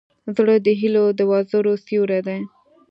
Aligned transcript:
زړه 0.35 0.55
د 0.65 0.67
هيلو 0.79 1.05
د 1.17 1.19
وزرو 1.31 1.73
سیوری 1.85 2.19
دی. 2.27 2.39